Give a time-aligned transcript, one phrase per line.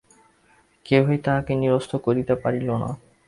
[0.85, 2.89] কেহই তাঁহাকে নিরস্ত করিতে পারিল না।